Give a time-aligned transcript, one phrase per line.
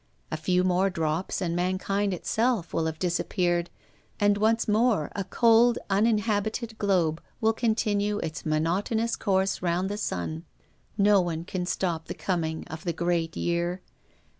[0.31, 3.69] A few more drops and mankind itself will have disappeared,
[4.19, 10.43] and once more a cold, uninhabited globe will continue its monotonous course round the sun.
[10.97, 13.83] No one can stop the coming of the 'Great Year.'